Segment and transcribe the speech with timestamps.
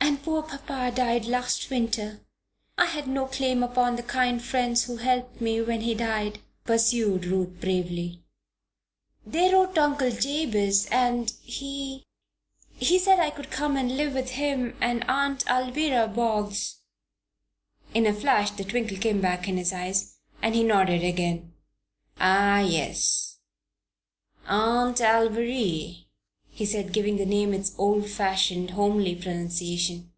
[0.00, 2.20] "And poor papa died last winter.
[2.78, 7.26] I had no claim upon the kind friends who helped me when he died," pursued
[7.26, 8.22] Ruth, bravely.
[9.26, 12.04] "They wrote to Uncle Jabez and he
[12.74, 16.76] he said I could come and live with him and Aunt Alvirah Boggs."
[17.92, 21.52] In a flash the twinkle came back into his eyes, and he nodded again.
[22.18, 23.40] "Ah, yes!
[24.46, 26.06] Aunt Alviry,"
[26.48, 30.10] he said, giving the name its old fashioned, homely pronunciation.